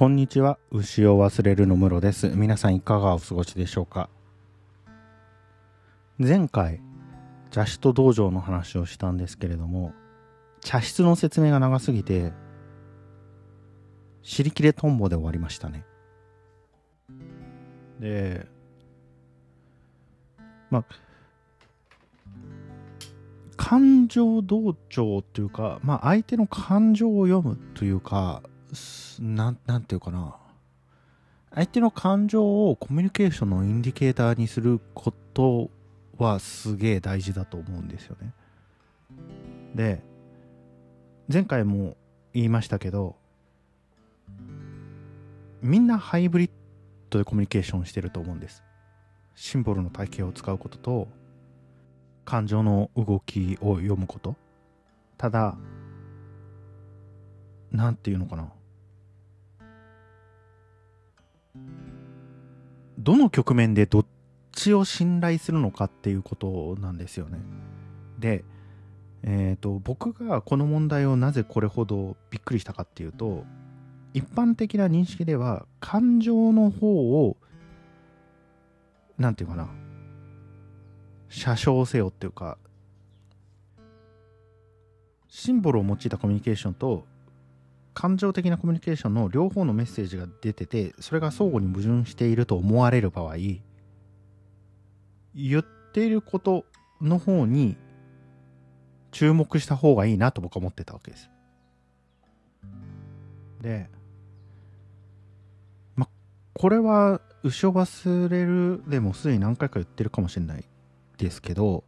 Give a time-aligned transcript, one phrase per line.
[0.00, 0.58] こんにちは。
[0.70, 2.30] 牛を忘れるのムロです。
[2.30, 4.08] 皆さんいかがお過ごしでしょうか？
[6.18, 6.80] 前回
[7.50, 9.92] 茶室と道場の話をしたんですけれども
[10.62, 12.32] 茶室の説明が長すぎて
[14.22, 15.84] 尻切れトンボで終わりましたね。
[17.98, 18.46] で
[20.70, 20.84] まあ
[23.58, 28.42] 感情同調というか、まあ、相手の感情を読むというか
[29.20, 30.36] なん、なんていうかな。
[31.52, 35.70] 相手の感情をコミュニケーションのインディケーターにすること
[36.16, 38.32] はすげえ大事だと思うんですよね。
[39.74, 40.02] で、
[41.32, 41.96] 前回も
[42.32, 43.16] 言いましたけど、
[45.62, 46.50] みんなハイブリッ
[47.10, 48.62] ドでコミュニケーションしてると思うんです。
[49.34, 51.08] シンボルの体系を使うことと、
[52.24, 54.36] 感情の動きを読むこと。
[55.18, 55.56] ただ、
[57.72, 58.52] なんていうのかな。
[62.98, 64.06] どの局面でどっ
[64.52, 67.38] ちを信頼するのかっていうことなんですよね。
[68.18, 68.44] で、
[69.22, 73.44] えーと、僕がこの問題をなぜこれほどびっくりしたかっていうと
[74.14, 77.36] 一般的な認識では感情の方を
[79.18, 79.70] 何て言うかな
[81.28, 82.58] 写生せよっていうか
[85.28, 87.06] シンボルを用いたコミュニケーションと
[88.00, 93.36] 感情的なコミュニケーションの両方のメッセージが出ててそれが相互に矛盾していると思われる場合
[95.34, 96.64] 言っていること
[97.02, 97.76] の方に
[99.10, 101.30] 注目した方がいいなと僕は思ってたわけです。
[103.60, 103.90] で、
[105.94, 106.08] ま、
[106.54, 110.64] これは牛を忘れるでもすでに何回か言ってるかもしれない
[111.18, 111.84] ですけど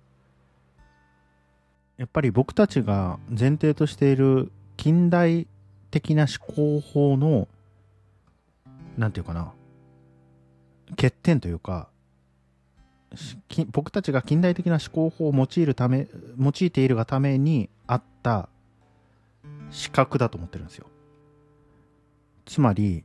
[1.96, 5.46] やっぱり僕たちが前提としている近代
[5.92, 7.46] 的な思考法の、
[8.96, 9.52] なんていうかな、
[10.90, 11.88] 欠点というか、
[13.70, 16.08] 僕たちが近代的な思考法を用いるため、
[16.40, 18.48] 用いているがためにあった
[19.70, 20.86] 資格だと思ってるんですよ。
[22.46, 23.04] つまり、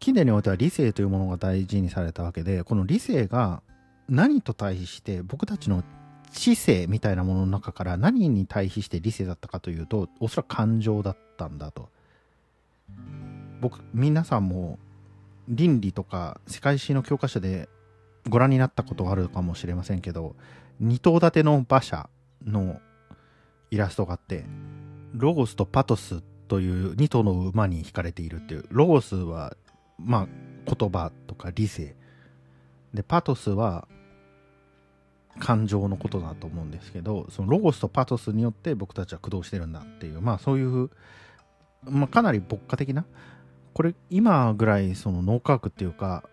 [0.00, 3.62] 近代においては理性というものが大事にされたわけで、この理性が
[4.08, 5.84] 何と対して僕たちの
[6.32, 11.88] 知性みたいなものの中から何に対比して理性だったかというとおそらく感情だったんだと。
[13.60, 14.78] 僕皆さんも
[15.48, 17.68] 倫理とか世界史の教科書で
[18.28, 20.36] ご覧になったことがあるかもしれませんけど
[20.80, 22.08] 二頭立ての馬車
[22.44, 22.80] の
[23.70, 24.44] イラストがあって
[25.14, 28.66] ロゴスとパトスという2頭の馬に引かれているっていう。
[28.70, 29.56] ロゴスは
[29.98, 30.26] まあ
[30.66, 31.96] 言葉とか理性。
[32.94, 33.88] でパトスは
[35.38, 40.90] 感情のことだと思うんですけどそのロゴスとパトスによって僕たちは駆動してるんだっていうまあそういう、
[41.84, 43.04] まあ、かなり牧歌的な
[43.74, 46.24] これ今ぐらいその脳科学っていうか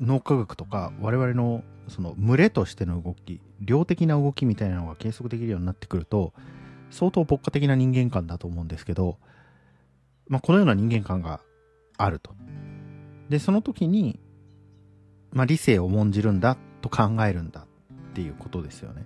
[0.00, 6.32] 脳科学とか我々のその群れとしての動き量的な動きみたいなのが計測できるようになってくると
[6.90, 9.18] 相当牧歌的な人間観だと思うんですけど、
[10.28, 11.40] まあ、このような人間観が
[11.96, 12.32] あると。
[13.28, 14.20] でその時に、
[15.32, 17.66] まあ、理性を重んじるんだと考えるんだ
[18.14, 19.04] っていうことですよね。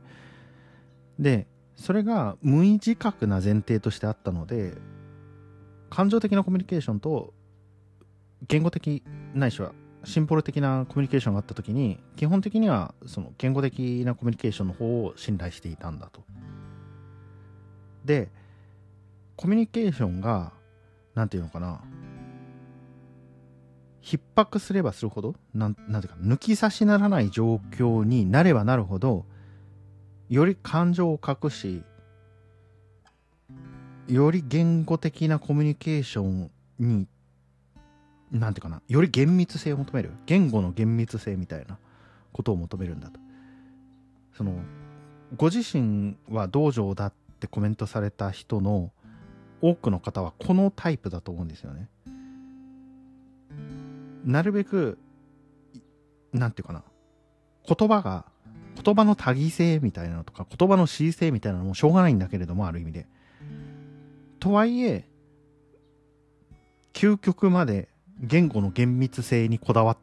[1.19, 1.47] で、
[1.77, 4.75] それが無意自覚な前提としてあったので、
[5.89, 7.33] 感情的なコミュニケーションと
[8.47, 9.03] 言語的
[9.35, 9.73] ないしは
[10.05, 16.23] シンボル的なコミュニケーションがあった時に基本的にはその言語的なコミュニケーションの方を信頼していたんだと。
[18.05, 18.29] で
[19.37, 20.53] コミュニケーションが
[21.15, 21.81] 何て言うのかな
[24.09, 29.27] 逼迫すればするほど、なん、なんていうか、抜き差しならない状況になればなるほど、
[30.31, 31.83] より感情を隠し、
[34.09, 37.07] より言語的なコミュニケーションに、
[38.33, 40.13] なんていうかな、より厳密性を求める。
[40.25, 41.77] 言語の厳密性みたいな
[42.33, 43.21] ことを求めるんだと。
[44.33, 44.55] その、
[45.37, 48.91] ご自身は道場だってコメントされた人の
[49.61, 51.91] 多くの方はこのタイプだと思うんですよね。
[54.29, 54.99] なるべく、
[56.35, 56.85] なんていうかな、
[57.67, 58.27] 言葉が、
[58.83, 63.07] 言葉の多義性みたいなのとか、言葉の恣意性みたいなのもしょうがないんだけれども、ある意味で。
[64.39, 65.09] とはいえ、
[66.93, 67.89] 究極まで
[68.21, 69.97] 言語の厳密性にこだわ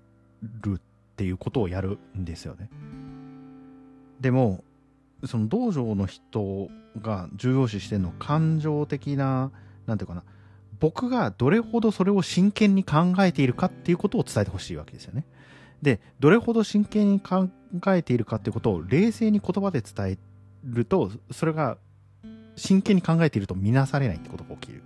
[0.62, 0.82] るっ
[1.16, 2.70] ていうことをやるんですよね。
[4.20, 4.64] でも、
[5.26, 6.70] その道場の人
[7.00, 9.52] が重要視してるの感情的な、
[9.86, 10.24] なんていうかな、
[10.86, 15.26] 僕がどれほどそれを真剣に考えているかっていうことを伝えてほしいわけですよね。
[15.82, 17.50] で、どれほど真剣に考
[17.88, 20.18] えているかっていうことを冷静に言葉で伝え
[20.64, 21.80] ると、それが
[22.56, 24.84] 真剣に考えていると見なされないってことが起きる。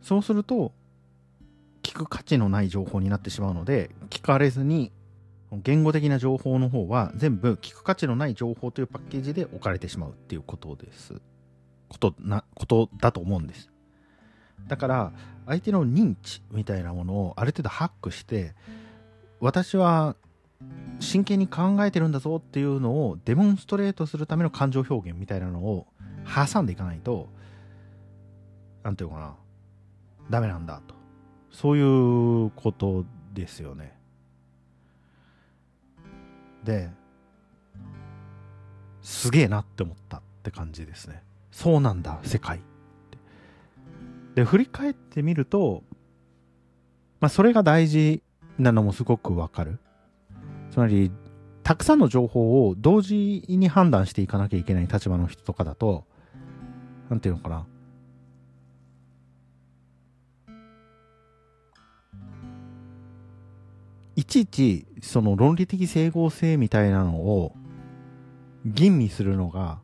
[0.00, 0.72] そうすると、
[1.82, 4.92] 聞く価値のない情報になってしまうので聞かれずに
[5.52, 11.20] 言語的な情報の方は全部聞く価値のない情報というパッケージで置かれてしまうっていうことです
[11.88, 13.70] ことなことだと思うんです
[14.68, 15.12] だから
[15.46, 18.54] 相手の認知みたいなものをある程度ハックして
[19.40, 20.14] 私は
[21.00, 25.86] 真剣に考えてるんだぞっていうのをデモンストレートするための感情表現みたいなのを
[26.52, 27.28] 挟んでいかないと
[28.82, 29.34] 何て言うかな
[30.30, 30.94] ダメなんだと。
[31.50, 31.80] そうい
[32.46, 33.96] うことですよね。
[36.64, 36.90] で
[39.00, 41.22] すげえなって思ったって感じですね。
[41.50, 42.60] そうなんだ世界。
[44.38, 45.82] で振り返ってみると
[47.20, 48.22] まあそれが大事
[48.56, 49.80] なのもすごくわかる。
[50.70, 51.10] つまり
[51.64, 56.04] たくさんの情報を同時に判断していかなきゃいけない立場の人とかだと
[57.10, 57.66] 何て言うのかな。
[64.14, 67.56] いちいちその論理的整合性みたいなのを
[68.64, 69.80] 吟味するのが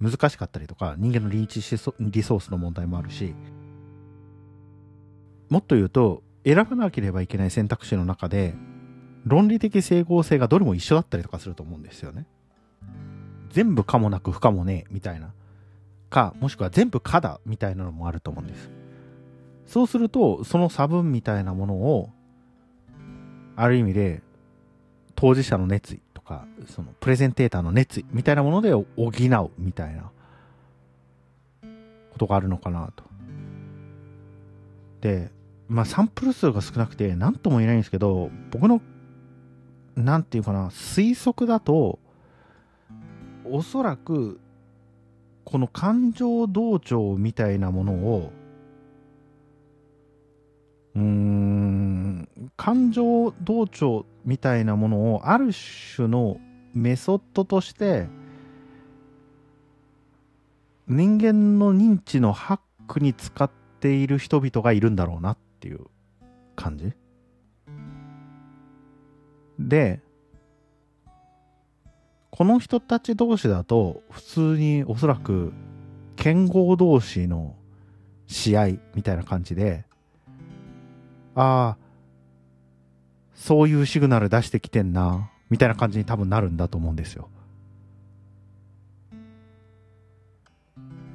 [0.00, 3.34] 難しかったりとか人間の臨地リソースの問題もあるし
[5.50, 8.54] もっと言うと選ばなければいけない選択肢の中で
[9.26, 12.26] 論理的整合性がどれも一緒だったりとかすると思うんですよね。
[13.50, 15.32] 全部かもなく不可もねえみたいな。
[16.08, 18.70] か、もしくは全部かだみたいなのもあると思うんです。
[19.66, 22.10] そうすると、その差分みたいなものを、
[23.56, 24.22] ある意味で、
[25.14, 30.10] 当事者の熱意とか、そのプレゼンテーターの熱意みたいなもので補うみたいな
[32.12, 33.04] ことがあるのかなと。
[35.00, 35.30] で、
[35.70, 38.82] まあサンプル数が少なくて何とも言えないんですけど、僕の
[39.94, 42.00] なんていうかな、推測だと、
[43.44, 44.40] おそらく、
[45.44, 48.32] この感情同調みたいなものを、
[50.96, 56.38] うーん、感情同調みたいなものを、ある種の
[56.74, 58.08] メソッドとして、
[60.88, 65.32] 人間の認知のハックに使っている人々がいるんだろうな。
[65.32, 65.80] っっていう
[66.56, 66.94] 感じ？
[69.58, 70.00] で、
[72.30, 75.52] この人たち同士だと、普通におそらく、
[76.16, 77.56] 剣豪同士の
[78.26, 79.84] 試合みたいな感じで、
[81.34, 81.84] ああ、
[83.34, 87.28] そういうシグナル出してきてんな、みたいな感じに多分なるんだと思うんですよ。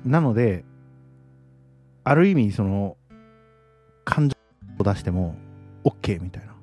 [0.06, 0.64] なので、
[2.04, 2.96] ある意味、その、
[4.78, 5.36] を出しても、
[5.84, 6.56] OK みたいな。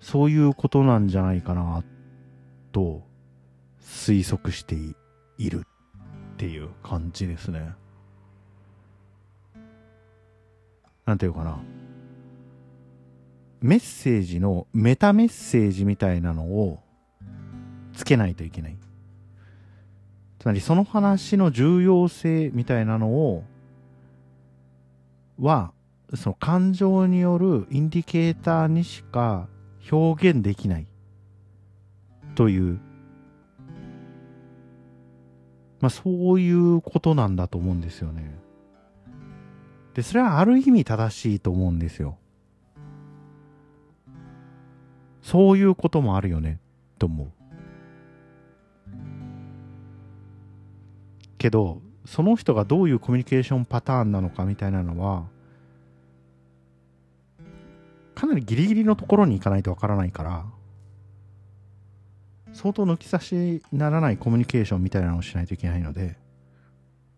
[0.00, 1.84] そういうことなんじゃないかな
[2.72, 3.02] と
[3.82, 4.76] 推測して
[5.36, 5.66] いる
[6.34, 7.72] っていう感じですね。
[11.04, 11.58] なんていうかな。
[13.60, 16.78] メッセージのメタメッセージみたいなのを
[17.92, 18.76] つけないといけない。
[20.38, 23.42] つまりその話の重要性みたいなのを
[25.38, 25.72] は
[26.14, 29.48] その感情によるインディケーターにしか
[29.90, 30.86] 表現できない
[32.34, 32.80] という、
[35.80, 38.38] まあそういうことなんだと思うんですよね。
[39.94, 42.18] で、それはある意味正しいと思うんですよ。
[45.22, 46.60] そういうこともあるよね、
[46.98, 47.32] と思う。
[51.36, 55.26] けど、その人がどういうコミュニケーションパターンなのかみたいなのは、
[58.14, 60.46] かなりギリギリのところに行かないとわからないから、
[62.54, 66.16] 相当抜き差しならないコミュニケーションみたいなのをしないといけないので、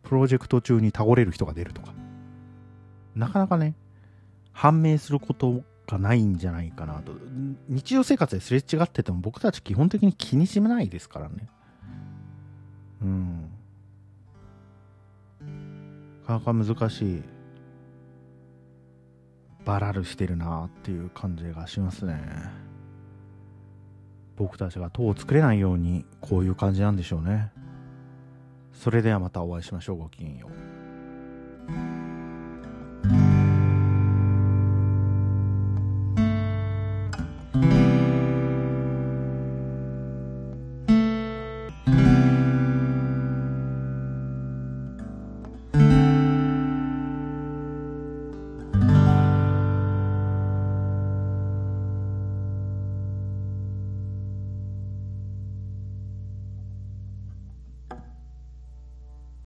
[0.03, 1.95] プロジェクト中に倒れる人が出るとか、
[3.15, 3.77] なかなかね、
[4.51, 7.13] 判明することがないんじゃないかなと。
[7.69, 11.49] 日常生活ですれ違ってても僕たち基本的に気にしないですからね。
[13.03, 13.40] うん。
[16.39, 17.23] かなか難しい。
[19.65, 22.21] バラルしてるなっていう感じがしますね。
[24.37, 27.51] 僕たちが塔を作れないようにこういう感じなんでしょうね。
[28.73, 30.51] それではまたお会いしましょうごきげんよう。